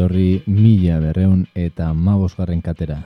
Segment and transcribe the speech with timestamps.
[0.00, 2.96] etorri mila berreun eta mabosgarren katera.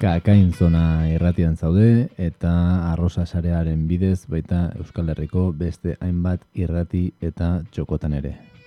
[0.00, 2.50] Kakain zona irratian zaude eta
[2.90, 8.57] arrosa sarearen bidez baita Euskal Herriko beste hainbat irrati eta txokotan ere.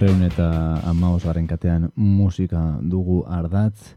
[0.00, 3.96] Berreun eta amaos katean musika dugu ardatz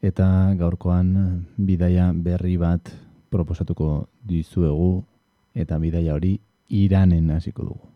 [0.00, 2.92] eta gaurkoan bidaia berri bat
[3.30, 5.02] proposatuko dizuegu
[5.54, 7.89] eta bidaia hori iranen hasiko dugu.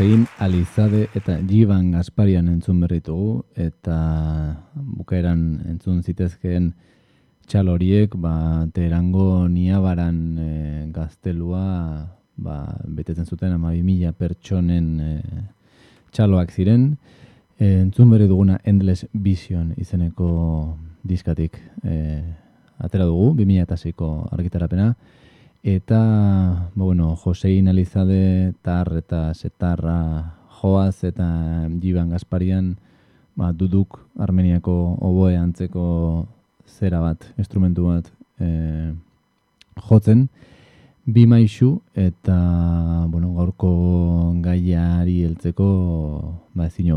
[0.00, 3.96] Josein Alizade eta Jiban Gasparian entzun berritugu eta
[4.72, 6.70] bukaeran entzun zitezkeen
[7.44, 10.48] txal horiek ba, terango niabaran e,
[10.94, 11.66] gaztelua
[12.40, 12.56] ba,
[12.88, 15.12] betetzen zuten ama mila pertsonen e,
[16.16, 16.94] txaloak ziren.
[17.60, 22.22] E, entzun berri duguna Endless Vision izeneko diskatik e,
[22.80, 24.94] atera dugu 2006ko argitarapena
[25.62, 32.78] Eta, bo, bueno, Josein Elizade, tar eta setarra joaz eta jiban Gasparian
[33.36, 36.26] ba, duduk Armeniako oboe antzeko
[36.64, 38.08] zera bat, instrumentu bat
[38.40, 38.94] e,
[39.76, 40.30] jotzen.
[41.04, 45.68] Bi maisu eta bueno, gaurko gaiari heltzeko
[46.54, 46.88] ba, ezin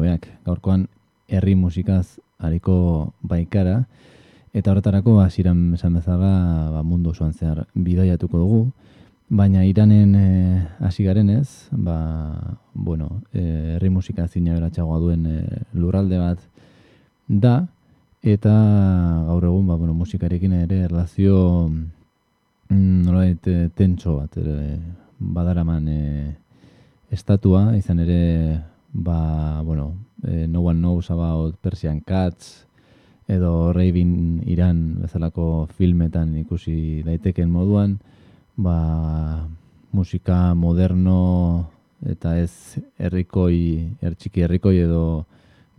[0.46, 0.88] Gaurkoan
[1.28, 3.84] herri musikaz hariko baikara.
[4.54, 8.60] Eta horretarako, hasieran esan bezala, ba, mundu osoan zehar bidaiatuko dugu.
[9.34, 11.96] Baina iranen eh, hasi e, garen ez, ba,
[12.74, 13.42] bueno, e,
[13.76, 15.40] herri musika zina beratxagoa duen e,
[15.74, 16.44] lurralde bat
[17.28, 17.56] da,
[18.22, 18.54] eta
[19.26, 21.40] gaur egun ba, bueno, musikarekin ere erlazio
[21.72, 24.78] mm, nolait tentso bat ere,
[25.18, 26.04] badaraman e,
[27.10, 28.22] estatua, izan ere,
[28.94, 32.68] ba, bueno, e, no one knows about Persian Cats,
[33.28, 38.00] edo Raving Iran bezalako filmetan ikusi daiteken moduan,
[38.56, 39.48] ba,
[39.94, 41.70] musika moderno
[42.04, 45.26] eta ez herrikoi, ertxiki herrikoi edo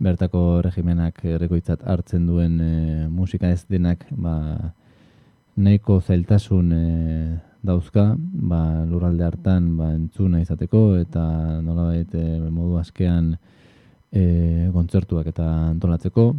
[0.01, 4.73] bertako regimenak herrikoitzat hartzen duen e, musika ez denak ba,
[5.55, 6.85] nahiko zailtasun e,
[7.65, 11.23] dauzka, ba, lurralde hartan ba, entzuna izateko eta
[11.63, 13.35] nolabait e, modu askean
[14.11, 16.33] e, kontzertuak eta antolatzeko.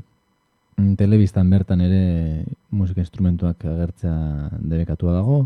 [0.76, 5.38] Mm, telebistan bertan ere musika instrumentuak agertzea debekatua dago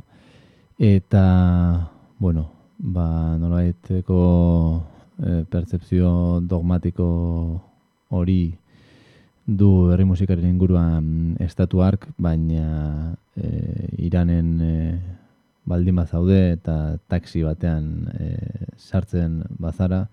[0.79, 4.23] eta bueno, ba nolabaiteko
[5.23, 7.07] e, pertsepzio dogmatiko
[8.11, 8.57] hori
[9.47, 13.47] du herri musikaren inguruan estatu ark, baina e,
[14.03, 14.75] iranen e,
[15.63, 18.33] baldin bazaude eta taxi batean e,
[18.79, 20.09] sartzen bazara,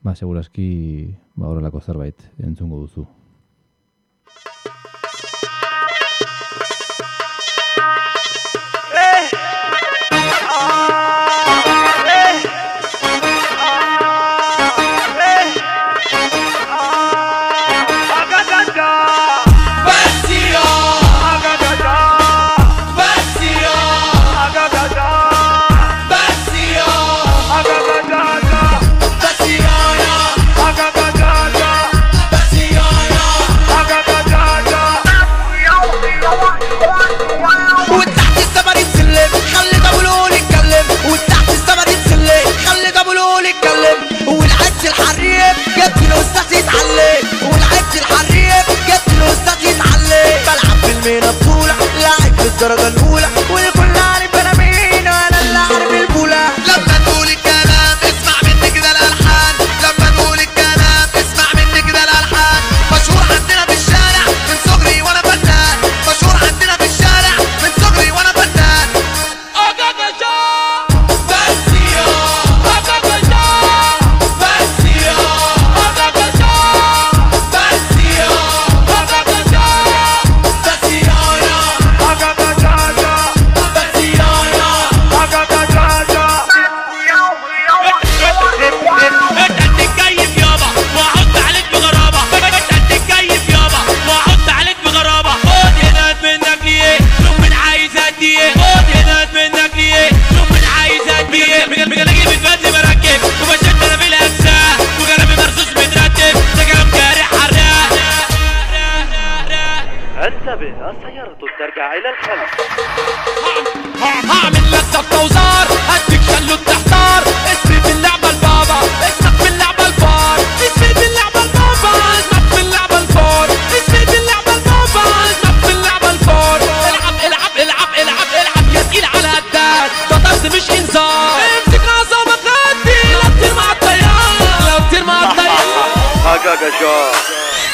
[0.00, 0.70] ba segurazki
[1.36, 3.04] ba horrelako zerbait entzungo duzu.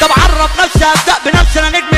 [0.00, 1.96] طب عرف نفسي أبدأ بنفسي أنا نجم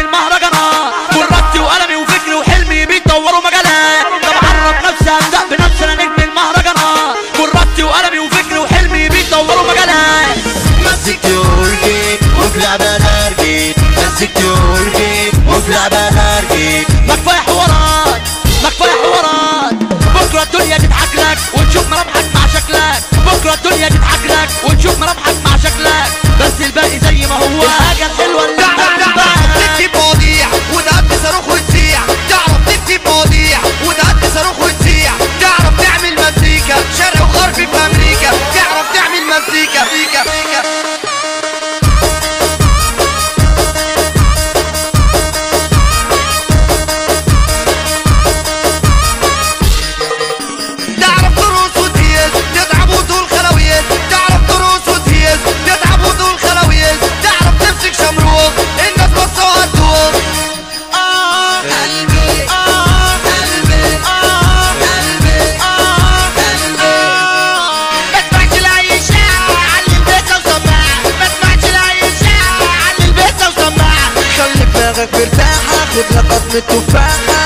[76.54, 77.41] me tu fama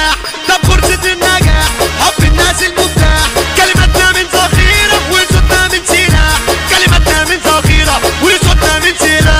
[0.00, 0.16] المفتاح
[0.48, 1.68] طب سر النجاح.
[2.00, 3.26] حب الناس المفتاح.
[3.56, 6.40] كلماتنا من ذخيرة وصوتنا من سلاح.
[6.70, 9.39] كلماتنا من ذخيرة وصوتنا من سلاح.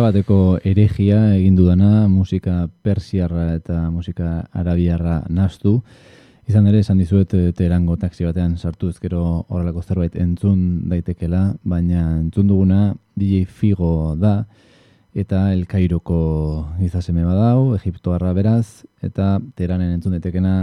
[0.00, 5.74] Erabateko eregia egin dudana musika persiarra eta musika arabiarra nastu.
[6.48, 9.20] Izan ere, esan dizuet eh, Teherango taxi batean sartu ezkero
[9.52, 14.46] horrelako zerbait entzun daitekela, baina entzun duguna DJ Figo da,
[15.12, 16.22] eta El Kairoko
[16.80, 20.54] izaseme badau, Egiptoarra beraz, eta Teheranen entzun daitekena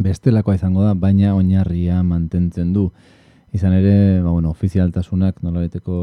[0.00, 2.88] bestelakoa izango da, baina oinarria mantentzen du.
[3.52, 6.00] Izan ere, ba, bueno, ofizialtasunak nolabaiteko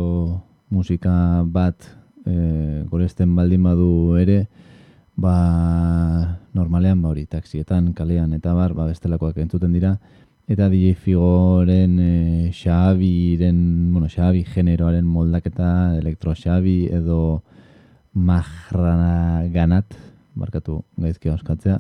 [0.70, 1.18] musika
[1.50, 1.90] bat
[2.26, 4.48] e, goresten baldin badu ere,
[5.16, 9.98] ba, normalean ba hori, taxietan, kalean eta bar, ba, bestelakoak entzuten dira.
[10.48, 13.60] Eta DJ Figoren e, Xabiren,
[13.94, 17.44] bueno, Xabi generoaren moldaketa, elektro Xabi edo
[18.14, 19.96] Mahrana ganat,
[20.36, 21.80] markatu gaizki euskatzea,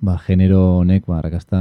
[0.00, 1.60] ba, genero honek, ba, arrakasta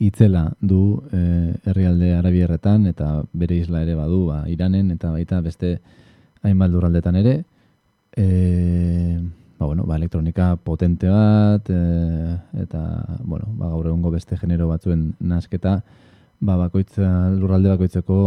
[0.00, 5.78] itzela du e, herrialde arabierretan eta bere isla ere badu ba, Iranen eta baita beste
[6.42, 7.34] hainbat lurraldetan ere
[8.16, 9.18] e,
[9.58, 11.80] ba, bueno, ba, elektronika potente bat e,
[12.62, 12.82] eta
[13.24, 15.80] bueno, ba, gaur egungo beste genero batzuen nasketa
[16.40, 18.18] ba, bakoitza, lurralde bakoitzeko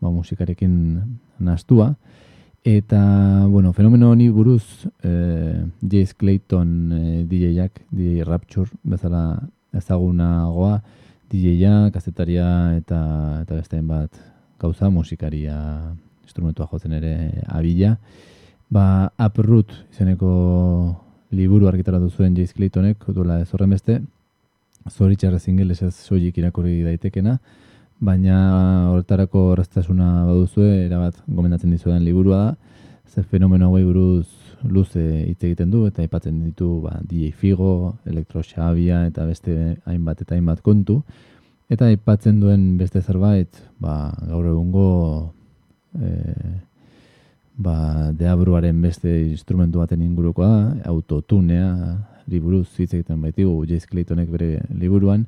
[0.00, 0.76] ba, musikarekin
[1.38, 1.94] nastua
[2.66, 9.38] eta bueno, fenomeno honi buruz e, Jace Clayton e, DJ-ak, DJ Rapture bezala
[9.76, 10.80] ezagunagoa,
[11.30, 12.98] DJ-a, kazetaria eta
[13.44, 14.18] eta beste bat
[14.58, 15.94] gauza musikaria
[16.26, 17.14] instrumentua jotzen ere
[17.46, 17.96] abila.
[18.70, 20.30] Ba, Uproot izeneko
[21.30, 24.00] liburu argitaratu zuen Jace Claytonek, duela ez horren beste,
[24.90, 27.38] zoritxarrez ingeles ez soilik irakurri daitekena,
[27.98, 28.38] baina
[28.92, 32.50] horretarako horreztasuna baduzue, erabat gomendatzen dizuedan liburua da,
[33.06, 34.26] ze fenomeno hauei buruz
[34.64, 40.22] luze hitz egiten du eta aipatzen ditu ba, DJ Figo, Electro Xabia eta beste hainbat
[40.22, 41.02] eta hainbat kontu.
[41.68, 43.50] Eta aipatzen duen beste zerbait,
[43.82, 44.86] ba, gaur egungo
[46.00, 46.12] e,
[47.56, 55.26] ba, deabruaren beste instrumentu baten ingurukoa autotunea, liburuz hitz egiten baitigu Jace Claytonek bere liburuan,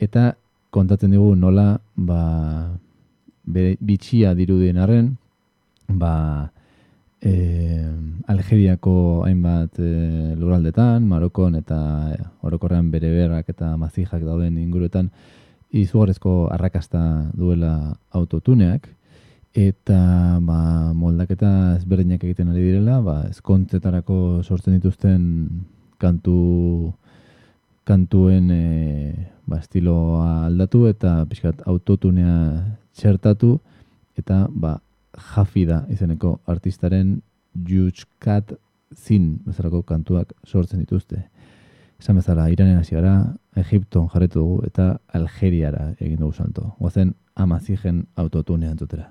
[0.00, 0.32] eta
[0.70, 2.22] kontatzen digu nola ba,
[3.44, 5.14] bere bitxia dirudien arren,
[5.88, 6.50] ba,
[7.22, 7.32] e,
[8.32, 9.92] Algeriako hainbat e,
[10.38, 11.78] lurraldetan, Marokon eta
[12.42, 15.10] orokorrean bere berrak eta mazijak dauden inguruetan
[15.72, 18.90] izugarrezko arrakasta duela autotuneak
[19.54, 25.24] eta ba, moldaketa ezberdinak egiten ari direla, ba, eskontzetarako sortzen dituzten
[26.00, 26.92] kantu
[27.84, 28.62] kantuen e,
[29.46, 32.36] ba, estiloa aldatu eta pixkat autotunea
[32.96, 33.58] txertatu
[34.18, 34.78] eta ba,
[35.12, 37.18] Jafida izeneko artistaren
[37.68, 38.54] Jutskat
[38.96, 41.26] Zin bezalako kantuak sortzen dituzte.
[42.00, 46.72] Esan bezala, Iranen hasi gara, Egipton jarretu dugu eta Algeriara egin dugu salto.
[46.80, 49.10] Goazen amazigen autotunea entzutera.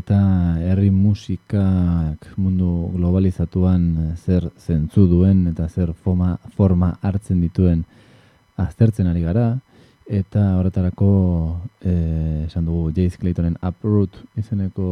[0.00, 0.18] Eta
[0.64, 7.84] herri musikak mundu globalizatuan zer zentzu duen eta zer forma, forma hartzen dituen
[8.60, 9.58] aztertzen ari gara,
[10.10, 11.10] eta horretarako
[11.86, 14.88] eh, esan dugu Jace Claytonen Uproot izeneko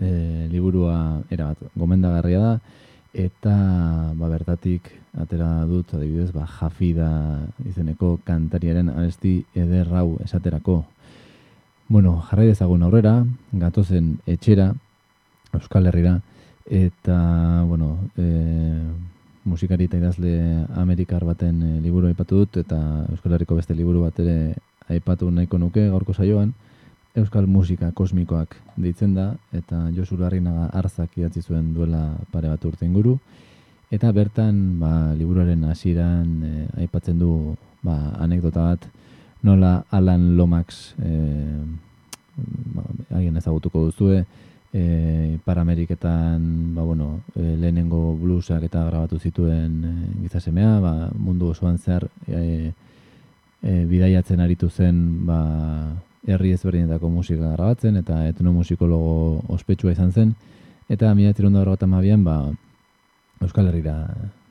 [0.00, 2.54] eh, liburua erabat gomendagarria da,
[3.14, 3.54] eta
[4.18, 7.08] ba, bertatik atera dut adibidez ba, jafida
[7.64, 10.82] izeneko kantariaren abesti eder hau esaterako.
[11.86, 14.70] Bueno, jarrai dezagun aurrera, gatozen etxera,
[15.52, 16.14] Euskal Herrira,
[16.64, 18.24] eta, bueno, e,
[19.44, 22.78] musikari eta idazle Amerikar baten e, liburu aipatu dut, eta
[23.12, 24.54] Euskal Herriko beste liburu bat ere
[24.88, 26.54] aipatu nahiko nuke gaurko saioan,
[27.20, 32.88] Euskal Musika Kosmikoak deitzen da, eta Josu Larrinaga arzak idatzi zuen duela pare bat urte
[32.88, 33.18] inguru,
[33.92, 37.30] eta bertan ba, liburuaren hasieran e, aipatzen du
[37.84, 38.92] ba, anekdota bat,
[39.44, 41.10] nola Alan Lomax e,
[43.14, 44.24] haien ezagutuko duzue,
[44.72, 49.92] e, Parameriketan ba, bueno, e, lehenengo bluesak eta grabatu zituen e,
[50.24, 52.72] gizasemea, ba, mundu osoan zehar e,
[53.62, 55.38] e, bidaiatzen aritu zen ba,
[56.26, 60.32] herri ezberdinetako musika grabatzen eta etnomusikologo ospetsua izan zen,
[60.88, 62.40] eta mila tirondo berrogata mabian, ba,
[63.44, 64.08] Euskal Herrira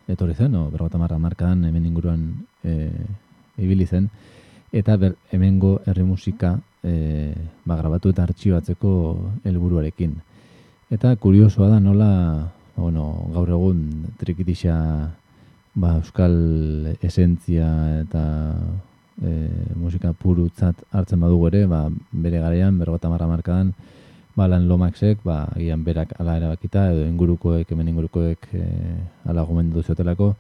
[0.08, 2.30] etorri zen, o, berrogata marra markan hemen inguruan
[2.64, 2.92] e,
[3.58, 4.08] ibili zen,
[4.74, 7.34] eta ber, hemengo herri musika e,
[7.64, 8.94] ba, grabatu eta artxibatzeko
[9.46, 10.16] helburuarekin.
[10.94, 12.10] Eta kuriosoa da nola
[12.76, 13.84] ba, bueno, gaur egun
[14.18, 14.76] trikitisa
[15.76, 16.36] ba, euskal
[17.06, 17.70] esentzia
[18.02, 18.26] eta
[19.22, 19.32] e,
[19.78, 23.74] musika purutzat hartzen badugu ere, ba, bere garaian, berrogata marra markadan,
[24.34, 28.68] ba, lan lomaxek, ba, agian berak ala erabakita, edo ingurukoek, hemen ingurukoek e,
[29.30, 30.34] ala gomendu ziotelako,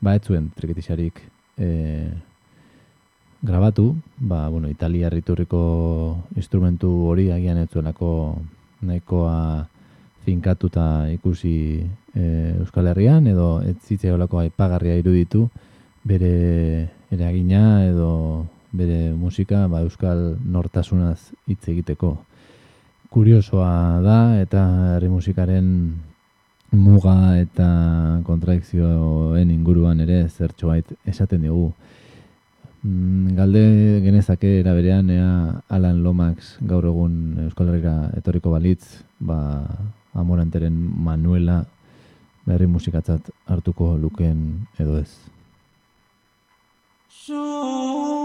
[0.00, 1.20] ba, ez zuen trikitisarik
[1.60, 1.68] e,
[3.44, 8.40] grabatu, ba, bueno, Italia riturriko instrumentu hori agian ez zuenako
[8.80, 9.66] nahikoa
[10.24, 11.84] finkatuta ikusi
[12.16, 12.24] e,
[12.56, 15.50] Euskal Herrian, edo ez zitzeolako aipagarria iruditu
[16.08, 22.16] bere eragina edo bere musika ba, Euskal nortasunaz hitz egiteko.
[23.12, 24.64] Kuriosoa da eta
[24.96, 25.68] herri musikaren
[26.72, 27.68] muga eta
[28.24, 31.74] kontradikzioen inguruan ere zertxoait esaten dugu.
[32.84, 33.60] Mm, galde
[34.04, 35.28] genezake eraberean ea
[35.72, 37.14] Alan Lomax gaur egun
[37.46, 39.38] Euskal Herriera etorriko balitz, ba
[40.12, 41.62] Amoranteren Manuela
[42.44, 45.08] berri musikatzat hartuko luken edo ez.
[47.08, 48.23] Zugana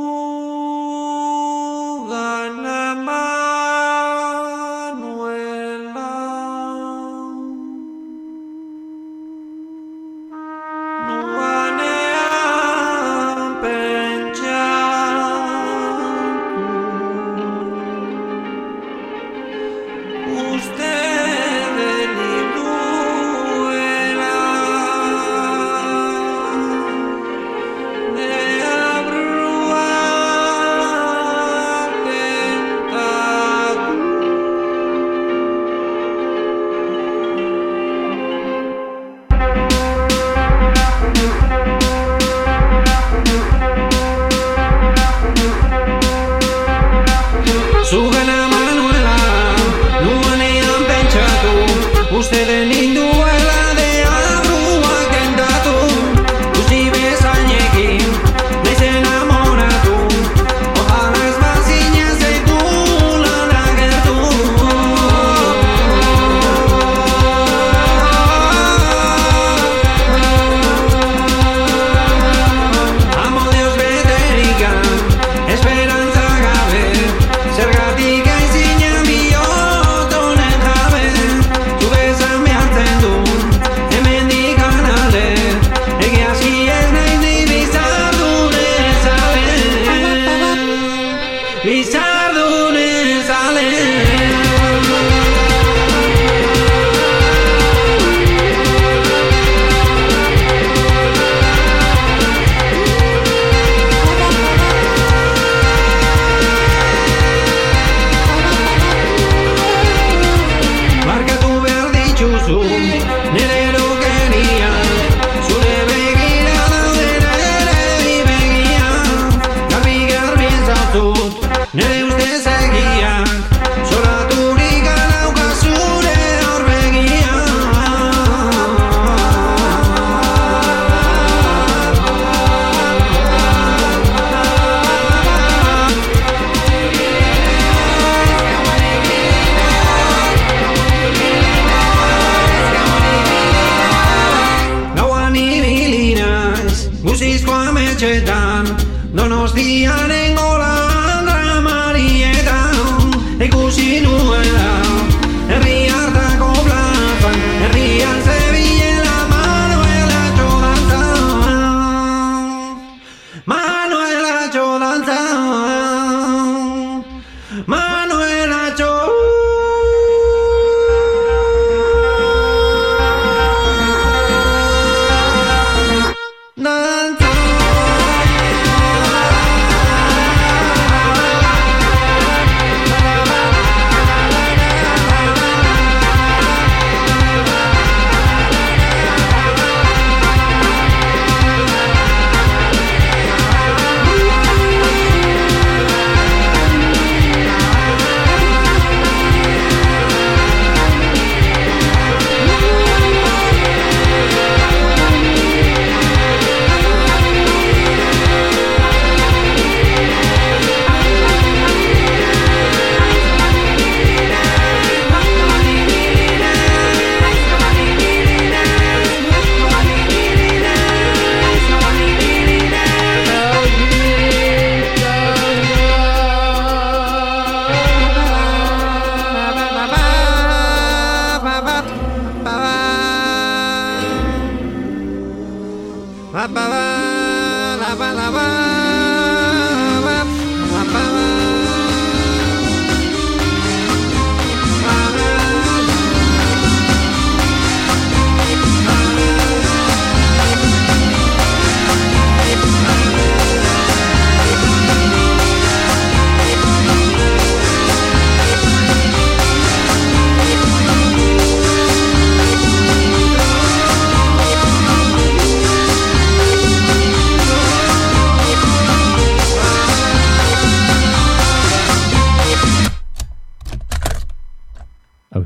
[147.99, 148.65] etxetan
[149.12, 150.68] Donostiaren golan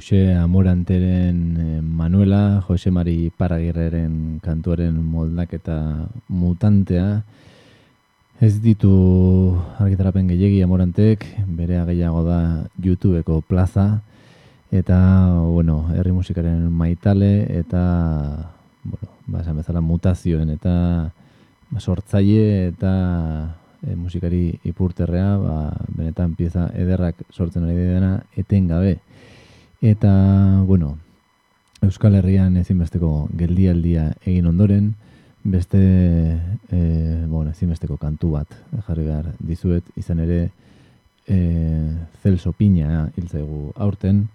[0.03, 7.23] Hauxe Amoranteren eh, Manuela, Jose Mari Paragirreren kantuaren moldaketa mutantea.
[8.43, 12.39] Ez ditu argitarapen gehiegi Amorantek, berea gehiago da
[12.83, 14.01] YouTubeko plaza,
[14.75, 14.99] eta,
[15.39, 17.85] bueno, herri musikaren maitale, eta,
[18.83, 20.75] bueno, ba, esan bezala mutazioen, eta
[21.71, 22.91] ba, sortzaile, eta
[23.79, 25.57] e, musikari ipurterrea, ba,
[25.95, 28.97] benetan pieza ederrak sortzen ari dena, etengabe.
[29.83, 30.97] Eta, bueno,
[31.81, 34.93] Euskal Herrian ezinbesteko geldialdia egin ondoren,
[35.43, 35.81] beste
[36.71, 36.79] e,
[37.27, 38.55] bueno, ezinbesteko kantu bat
[38.87, 40.39] jarri behar dizuet, izan ere
[41.27, 41.35] e,
[42.23, 43.27] Celso Piña hil
[43.75, 44.29] aurten,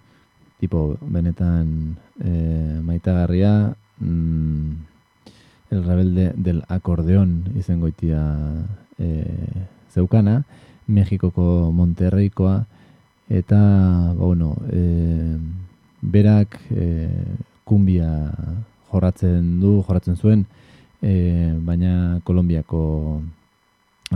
[0.61, 4.71] tipo benetan e, maitagarria, mm,
[5.71, 8.21] el rebelde del akordeon izan goitia
[8.99, 9.25] e,
[9.95, 10.43] zeukana,
[10.89, 12.67] Mexikoko Monterreikoa,
[13.29, 13.61] eta,
[14.15, 15.37] ba, bueno, e,
[16.03, 17.09] berak e,
[17.65, 18.33] kumbia
[18.91, 20.47] jorratzen du, jorratzen zuen,
[21.03, 23.21] e, baina Kolombiako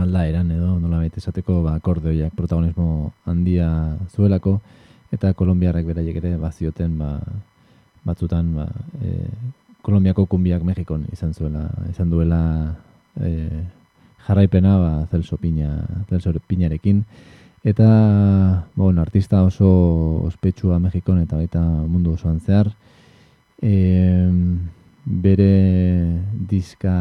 [0.01, 4.59] aldaeran edo nola esateko ba, akordeoiak protagonismo handia zuelako,
[5.13, 7.19] eta Kolombiarrak beraiek ere bazioten ba,
[8.03, 8.67] batzutan ba,
[9.03, 9.29] e,
[9.83, 12.41] Kolombiako kumbiak Mexikon izan zuela, izan duela
[13.21, 13.61] e,
[14.25, 17.03] jarraipena ba, Celso Piña, Celso Piñarekin,
[17.63, 22.73] Eta, bueno, artista oso ospetsua Mexikon eta baita mundu osoan zehar.
[23.63, 24.27] E,
[25.05, 26.95] bere diska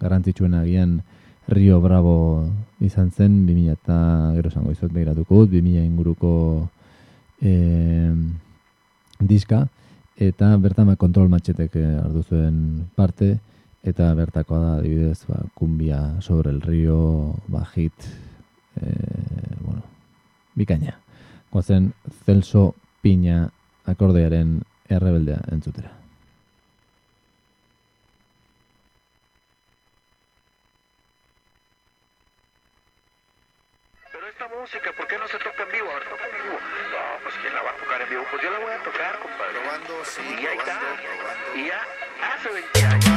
[0.00, 1.00] garrantzitsuena agian
[1.48, 2.44] Rio Bravo
[2.80, 3.96] izan zen, 2000 eta
[4.36, 6.68] gero zango izot begiratuko dut, 2000 inguruko
[7.40, 8.12] e,
[9.18, 9.66] diska,
[10.20, 13.38] eta bertan ba, kontrol matxetek hartu zuen parte,
[13.80, 17.96] eta bertakoa da, adibidez, ba, kumbia sobre el río, ba, hit,
[19.60, 19.82] bueno,
[20.54, 20.98] bikaina.
[21.50, 23.50] Goazen Celso Piña
[23.86, 25.92] akordearen errebeldea entzutera.
[34.12, 35.90] Pero esta música, ¿por qué no se toca en vivo?
[35.90, 36.58] A ver, toca en vivo.
[36.60, 38.24] No, pues ¿quién la va a tocar en vivo?
[38.30, 39.58] Pues yo la voy a tocar, compadre.
[39.60, 40.78] Probando, sí, y ahí está.
[40.78, 41.56] probando.
[41.56, 41.80] Y ya
[42.34, 43.09] hace 20 años.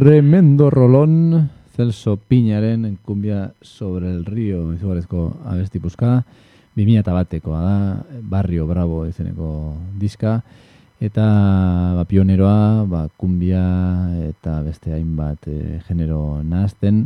[0.00, 6.24] Tremendo rolón, Celso Piñaren, kumbia sobre el río, izugarezko abesti puzka,
[6.74, 10.40] 2000 batekoa da, Barrio Bravo izeneko diska,
[11.04, 11.26] eta
[11.98, 13.60] ba, pioneroa, ba, kumbia
[14.24, 17.02] eta beste hainbat e, genero nahazten,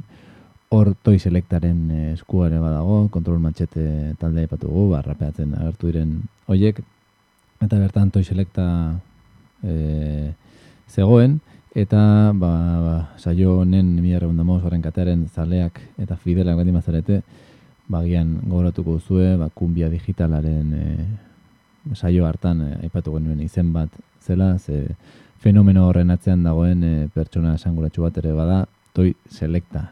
[0.70, 6.20] hor toi selektaren eh, eskuare badago, kontrol matxete talde aipatu dugu, ba, rapeatzen agertu diren
[6.47, 6.78] hoiek,
[7.59, 8.68] eta bertan toi selekta
[9.66, 10.30] e,
[10.95, 11.40] zegoen,
[11.75, 17.22] eta ba, ba, saio honen mila horren katearen zaleak eta fidelak beti mazarete,
[17.89, 20.85] bagian gogoratuko duzue, ba, kumbia digitalaren e,
[21.95, 23.91] saio hartan e, aipatu genuen izen bat
[24.22, 24.95] zela, ze
[25.43, 28.64] fenomeno horren atzean dagoen e, pertsona esanguratsu bat ere bada,
[28.95, 29.91] toi selekta.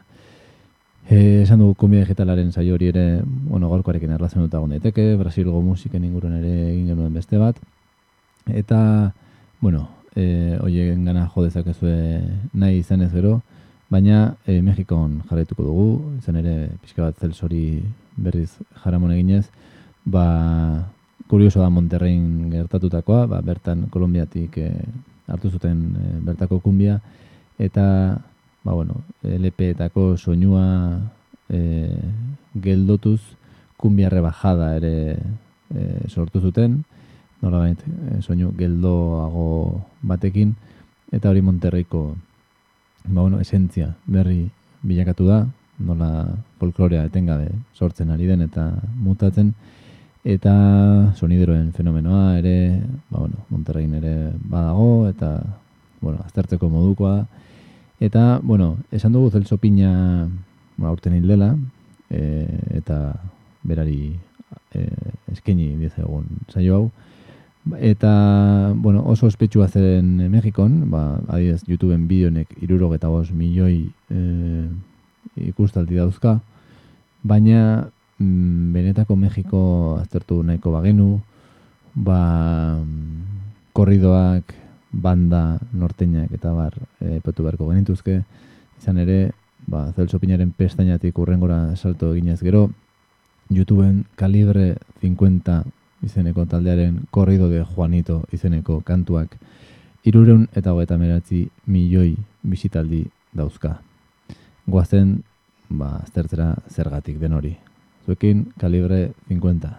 [1.09, 6.07] E, esan dugu kumbia digitalaren saio hori ere, bueno, gorkoarekin erlazionuta egon daiteke, Brasilgo musiken
[6.07, 7.59] inguruan ere egin genuen beste bat,
[8.47, 8.79] eta,
[9.59, 11.95] bueno, e, oien gana jo dezakezue
[12.53, 13.39] nahi izan ez gero,
[13.89, 15.87] baina e, Mexikon jarraituko dugu,
[16.17, 17.81] izan ere pixka bat zelsori
[18.17, 18.51] berriz
[18.83, 19.45] jaramon eginez,
[20.05, 20.25] ba,
[21.27, 24.69] kurioso da Monterrein gertatutakoa, ba, bertan Kolombiatik e,
[25.27, 26.99] hartu zuten e, bertako kumbia,
[27.59, 27.85] eta
[28.63, 30.99] ba, bueno, LP-etako soinua
[31.49, 31.89] e,
[32.53, 33.21] geldotuz
[33.77, 34.95] kumbia rebajada ere
[35.73, 36.83] e, sortu zuten,
[37.43, 40.55] nolabait e, soinu geldoago batekin,
[41.11, 42.15] eta hori Monterreiko
[43.05, 44.47] ba, bueno, esentzia berri
[44.83, 45.43] bilakatu da,
[45.83, 46.09] nola
[46.59, 49.53] folklorea etengabe sortzen ari den eta mutatzen,
[50.23, 50.53] eta
[51.19, 52.79] sonideroen fenomenoa ere,
[53.09, 55.35] ba, bueno, Monterrein ere badago, eta
[56.03, 57.25] bueno, aztertzeko modukoa.
[57.99, 60.27] Eta, bueno, esan dugu Celso Piña
[60.77, 61.53] ba, urten hil dela,
[62.09, 63.15] e, eta
[63.63, 64.13] berari
[64.75, 64.87] e,
[65.31, 66.85] eskaini egun saio hau.
[67.79, 74.19] Eta, bueno, oso ospetsua zen Mexikon, ba, adidez, YouTubeen bideonek irurogeta bos milioi e,
[75.47, 76.41] ikustaldi dauzka,
[77.23, 77.87] baina
[78.19, 79.61] mm, benetako Mexiko
[80.01, 81.21] aztertu nahiko bagenu,
[81.95, 82.83] ba,
[83.71, 84.51] korridoak,
[84.91, 88.17] banda norteinak eta bar e, petu beharko genituzke,
[88.81, 89.31] izan ere,
[89.71, 92.67] ba, Celso Piñaren pestainatik urrengora salto eginez gero,
[93.47, 95.63] YouTubeen kalibre 50
[96.03, 99.37] izeneko taldearen korrido de Juanito izeneko kantuak
[100.03, 103.77] irureun eta hogeita meratzi milioi bisitaldi dauzka.
[104.67, 105.23] Goazen,
[105.69, 107.55] ba, aztertzera zergatik den hori.
[108.05, 109.71] Zuekin, kalibre 50.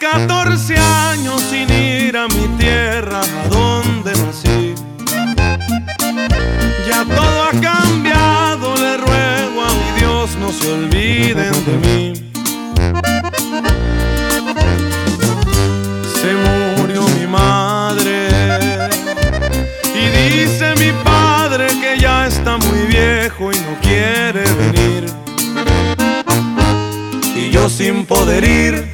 [0.00, 4.74] 14 años sin ir a mi tierra, a donde nací.
[6.86, 12.12] Ya todo ha cambiado, le ruego a mi Dios no se olviden de mí.
[16.20, 18.28] Se murió mi madre
[19.94, 25.06] y dice mi padre que ya está muy viejo y no quiere venir.
[27.34, 28.87] Y yo sin poder ir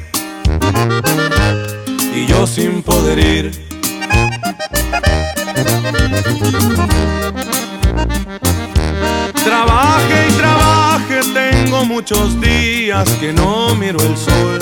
[12.07, 14.59] muchos días que no miro el sol.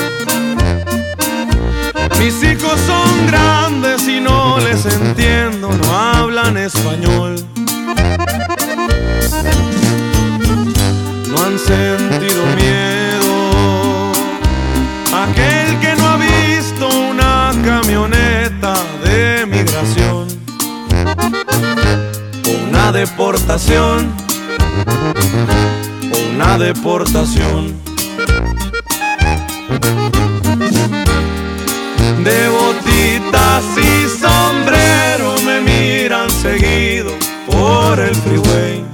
[2.17, 7.35] Mis hijos son grandes y no les entiendo, no hablan español.
[11.27, 14.13] No han sentido miedo.
[15.13, 18.73] Aquel que no ha visto una camioneta
[19.03, 20.27] de migración
[22.73, 24.13] una deportación
[26.57, 27.73] deportación.
[32.23, 37.11] De botitas y sombrero me miran seguido
[37.47, 38.85] por el freeway.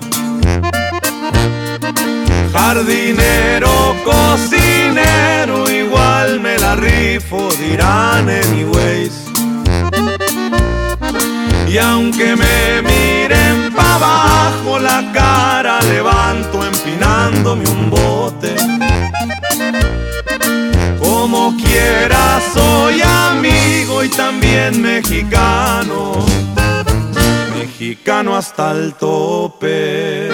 [2.52, 9.29] Jardinero cocinero igual me la rifo dirán anyways
[11.70, 18.56] y aunque me miren para abajo la cara levanto empinándome un bote.
[20.98, 26.26] Como quiera soy amigo y también mexicano.
[27.56, 30.30] Mexicano hasta el tope.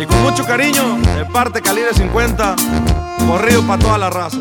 [0.00, 2.56] Y con mucho cariño, de parte Calibre 50,
[3.28, 4.38] corrido para toda la raza.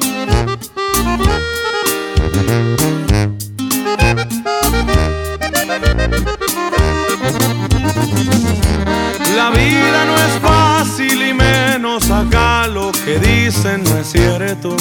[9.35, 14.75] La vida no es fácil y menos acá lo que dicen no es cierto.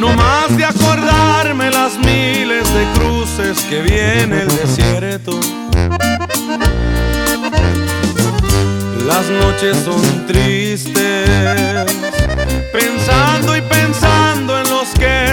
[0.00, 5.38] No más de acordarme las miles de cruces que viene el desierto.
[9.06, 11.96] Las noches son tristes,
[12.72, 13.61] pensando y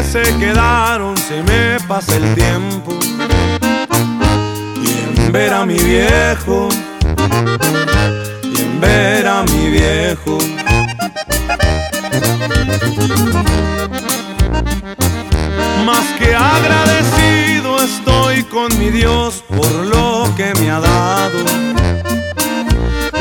[0.04, 2.94] se quedaron, se me pasa el tiempo.
[4.82, 6.70] Y en ver a mi viejo,
[8.44, 10.38] y en ver a mi viejo.
[15.86, 21.40] Más que agradecido estoy con mi Dios por lo que me ha dado.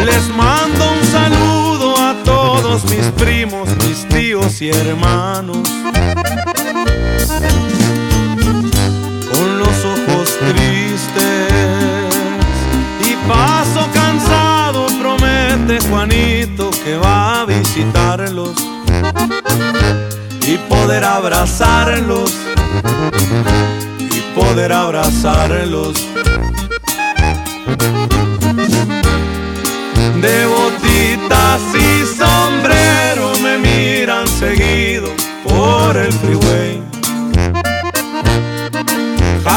[0.05, 5.69] Les mando un saludo a todos mis primos, mis tíos y hermanos.
[9.31, 11.53] Con los ojos tristes
[13.07, 18.55] y paso cansado, promete Juanito que va a visitarlos
[20.47, 22.33] y poder abrazarlos
[24.01, 26.07] y poder abrazarlos.
[30.23, 35.11] De botitas y sombrero me miran seguido
[35.45, 36.78] por el freeway.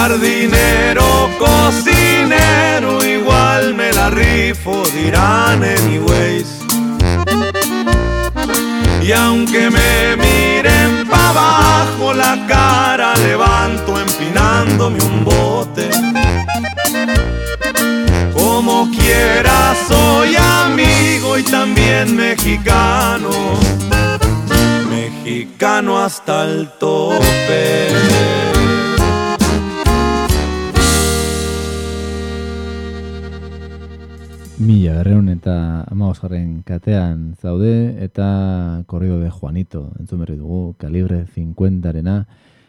[0.01, 6.47] Jardinero, cocinero, igual me la rifo, dirán anyways.
[9.03, 15.91] Y aunque me miren pa' abajo, la cara levanto empinándome un bote.
[18.33, 23.29] Como quiera soy amigo y también mexicano,
[24.89, 28.40] mexicano hasta el tope.
[34.61, 35.53] Mila berreun eta
[35.89, 42.19] amagosgarren katean zaude eta korrido de Juanito entzun berri dugu, kalibre 50-arena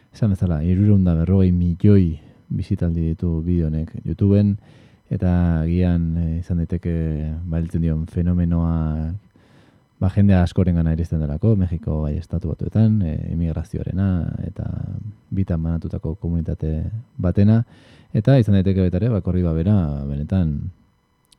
[0.09, 2.17] esan bezala, irurunda berrogei milioi
[2.49, 4.55] bizitaldi ditu bideonek YouTubeen
[5.13, 5.35] eta
[5.69, 6.97] gian eh, izan daiteke
[7.45, 9.13] bailtzen dion fenomenoa
[10.01, 14.13] ba, jende askoren gana iristen delako, Mexiko bai estatu batuetan, e, emigrazioarena
[14.49, 14.65] eta
[15.29, 16.79] bitan banatutako komunitate
[17.21, 17.61] batena,
[18.17, 19.75] eta izan daiteke betare, ba, korridoa bera,
[20.09, 20.57] benetan,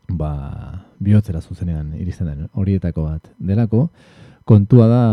[0.08, 3.88] ba, bihotzera zuzenean iristen den horietako bat delako.
[4.44, 5.04] Kontua da,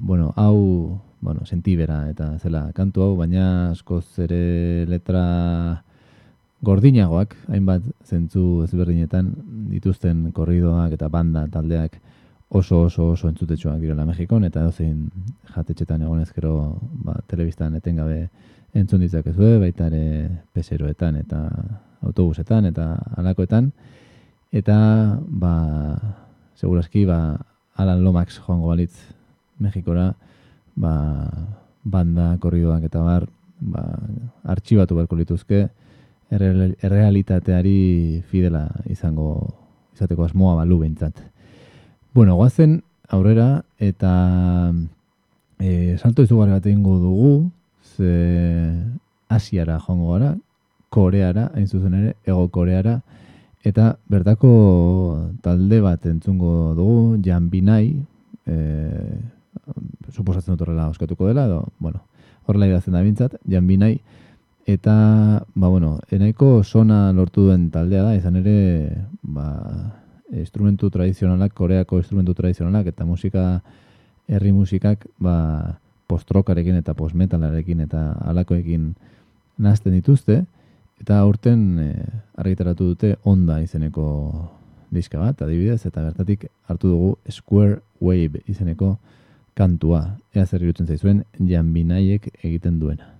[0.00, 5.84] bueno, hau, bueno, sentibera eta zela kantu hau, baina askoz ere letra
[6.64, 9.30] gordinagoak, hainbat zentzu ezberdinetan
[9.70, 12.00] dituzten korridoak eta banda taldeak
[12.48, 15.10] oso oso oso entzutetsuak direla Mexikon eta dozein
[15.54, 18.28] jatetxetan egon ezkero ba, telebistan etengabe
[18.74, 21.44] entzun ditzakezue, baita ere peseroetan eta
[22.02, 23.72] autobusetan eta alakoetan.
[24.50, 25.54] Eta, ba,
[26.56, 27.36] seguraski, ba,
[27.76, 28.96] Alan Lomax joango balitz
[29.58, 30.14] Mexikora,
[30.74, 30.94] ba,
[31.84, 33.26] banda, korridoak eta bar,
[33.60, 33.84] ba,
[34.48, 35.68] artxibatu beharko lituzke,
[36.30, 39.54] erreal- errealitateari fidela izango,
[39.94, 41.20] izateko asmoa balu behintzat.
[42.14, 44.72] Bueno, guazen aurrera, eta
[45.60, 47.50] e, salto izugarri bat egingo dugu,
[47.96, 48.72] ze
[49.28, 50.36] Asiara joango gara,
[50.88, 53.02] Koreara, hain zuzen ere, ego Koreara,
[53.66, 54.50] Eta bertako
[55.42, 57.98] talde bat entzungo dugu, Jan Binai,
[58.46, 58.56] e,
[60.14, 62.04] suposatzen dut horrela oskatuko dela, edo, bueno,
[62.46, 63.98] horrela idazten da bintzat, Jan Binai,
[64.68, 64.94] eta,
[65.54, 68.54] ba, bueno, enaiko sona lortu duen taldea da, izan ere,
[69.22, 69.48] ba,
[70.30, 73.44] instrumentu tradizionalak, koreako instrumentu tradizionalak, eta musika,
[74.28, 75.78] herri musikak, ba,
[76.08, 78.92] postrokarekin eta postmetalarekin eta alakoekin
[79.58, 80.44] nazten dituzte,
[81.00, 81.90] Eta aurten e,
[82.36, 84.06] argitaratu dute onda izeneko
[84.90, 88.96] diska bat, adibidez, eta bertatik hartu dugu Square Wave izeneko
[89.58, 90.18] kantua.
[90.34, 93.14] Ea zer irutzen zaizuen, Jan Binaiek egiten duena.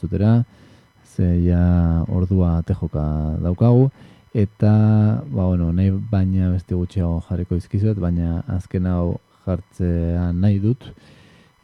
[0.00, 0.44] Kantu antzutera,
[1.04, 3.90] ze ja ordua tejoka daukagu,
[4.34, 10.84] eta ba, bueno, nahi baina beste gutxiago jarriko izkizuet, baina azken hau jartzea nahi dut.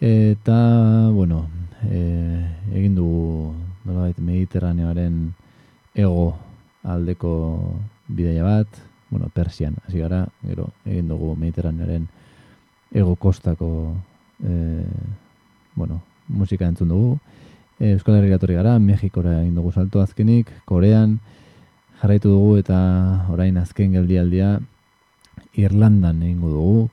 [0.01, 1.49] Eta, bueno,
[1.89, 5.33] e, egin dugu nolabait mediterraneoaren
[5.95, 6.37] ego
[6.85, 7.77] aldeko
[8.09, 8.69] bidaia bat,
[9.11, 12.07] bueno, persian, hasi gara, gero, egin dugu mediterraneoaren
[12.93, 13.95] ego kostako
[14.43, 14.85] e,
[15.77, 17.19] bueno, musika entzun dugu.
[17.79, 21.19] E, Euskal Herria etorri gara, Mexikora egin dugu salto azkenik, Korean
[22.01, 22.79] jarraitu dugu eta
[23.33, 24.55] orain azken geldialdia
[25.61, 26.87] Irlandan egingo dugu.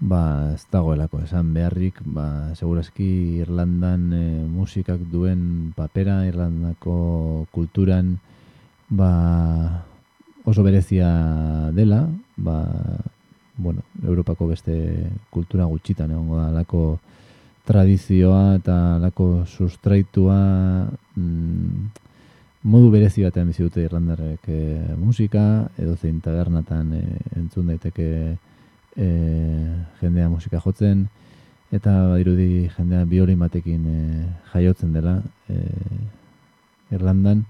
[0.00, 8.16] Ba, ez dagoelako esan beharrik, ba, segurazki Irlandan e, musikak duen papera, Irlandako kulturan
[8.88, 9.84] ba,
[10.42, 11.10] oso berezia
[11.76, 12.64] dela, ba,
[13.60, 14.74] bueno, Europako beste
[15.30, 16.98] kultura gutxitan egongo da lako
[17.70, 20.38] tradizioa eta lako sustraitua
[21.14, 21.90] mm,
[22.66, 24.60] modu berezi batean bizi dute Irlandarrek e,
[24.98, 25.44] musika
[25.78, 27.02] edo zein tabernatan e,
[27.38, 28.08] entzun daiteke
[28.96, 29.08] e,
[30.02, 31.06] jendea musika jotzen
[31.70, 35.62] eta badirudi jendea biolin batekin e, jaiotzen dela e,
[36.90, 37.44] Irlandan.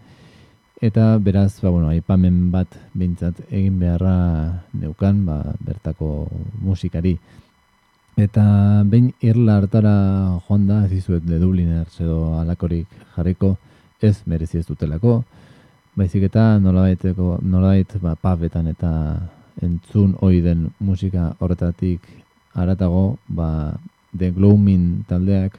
[0.80, 6.28] Eta beraz ba, bueno, aipamen bat behintzat egin beharra neukan ba, bertako
[6.60, 7.16] musikari
[8.20, 8.44] eta
[8.84, 9.94] behin irla hartara
[10.46, 13.56] joan da ez dizuet de Dubliners edo alakorik jarriko
[14.00, 15.22] ez merezi ez dutelako.
[15.96, 18.92] Baizik eta nolabaiteko nolabait ba, pubetan eta
[19.62, 22.00] entzun ohi den musika horretatik
[22.54, 23.74] haratago ba,
[24.16, 25.58] The Gloaming taldeak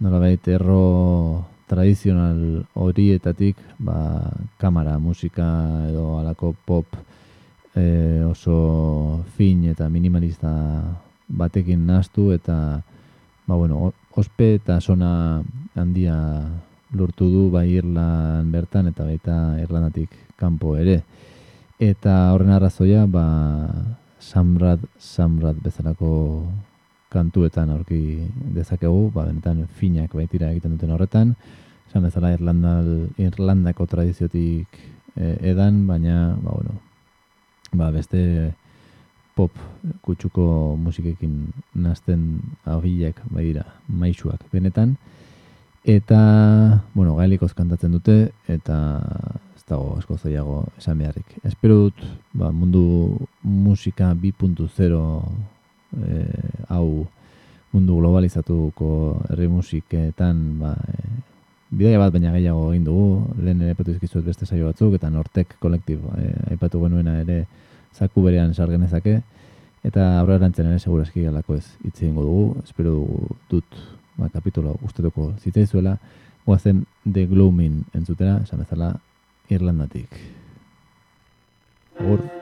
[0.00, 5.46] nolabait erro tradizional horietatik ba, kamara musika
[5.88, 6.86] edo alako pop
[7.74, 10.50] e, oso fin eta minimalista
[11.30, 12.82] batekin nastu eta
[13.46, 15.42] ba, bueno, ospe eta sona
[15.74, 16.16] handia
[16.92, 21.02] lortu du bai Irlan bertan eta baita Irlandatik kanpo ere.
[21.80, 23.24] Eta horren arrazoia, ba,
[24.20, 26.12] samrad, samrad bezalako
[27.10, 28.20] kantuetan aurki
[28.54, 31.34] dezakegu, ba, benetan finak baitira egiten duten horretan,
[31.88, 34.78] esan bezala Irlandal, Irlandako tradiziotik
[35.16, 36.76] e, edan, baina, ba, bueno,
[37.72, 38.52] ba, beste
[39.40, 39.60] pop
[40.04, 41.36] kutsuko musikekin
[41.74, 42.26] nazten
[42.68, 44.96] abilek baira maisuak benetan.
[45.88, 46.20] Eta,
[46.92, 48.16] bueno, gaelikoz kantatzen dute,
[48.52, 48.76] eta
[49.70, 51.38] dago asko zailago esan beharrik.
[51.46, 52.02] Espero dut
[52.34, 52.82] ba, mundu
[53.42, 55.00] musika 2.0
[55.94, 56.24] e,
[56.74, 57.06] hau
[57.70, 58.90] mundu globalizatuko
[59.30, 61.06] herri musiketan ba, e,
[61.70, 63.06] bidaia bat baina gehiago egin dugu,
[63.38, 67.44] lehen ere patu izkizuet beste saio batzuk, eta Nortek kolektibo, e, aipatu genuena ere
[67.94, 69.20] zaku berean sargenezake,
[69.86, 73.78] eta aurra erantzen ere segurazki galako ez hitz egingo dugu, espero dugu dut
[74.16, 75.96] ba, kapitulo guztetuko zitzaizuela,
[76.46, 78.94] guazen The Gloaming entzutera, esan bezala
[79.50, 80.20] Irlandatik.
[82.00, 82.39] Agur.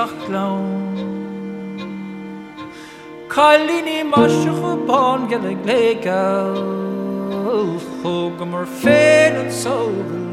[0.00, 0.46] gachlá
[3.28, 6.24] Calíní marse chu bán ge le léá
[8.02, 10.29] chóga mar féad an sóú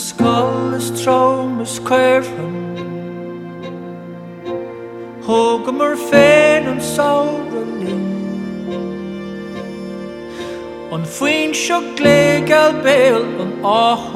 [0.00, 2.54] skull is trom is cuirhan
[5.24, 8.06] Thóga mar féin an saoralín
[10.94, 14.09] An faoin seo légal béal an áthó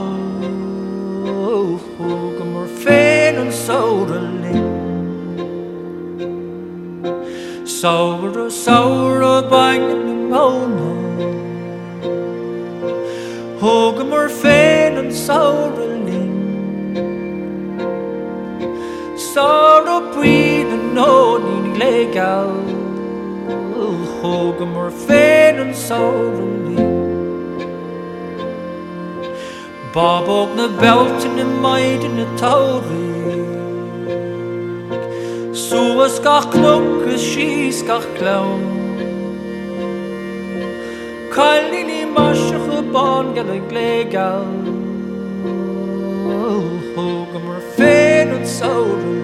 [25.89, 26.33] sorrow
[29.93, 33.13] Bob ook na belten en meiden na tauri
[35.53, 38.63] Suas ga knok as she's ga clown.
[41.35, 44.47] Kailin i marsiach y bon gan y glegal
[46.95, 47.35] Hwg
[48.63, 49.24] oh,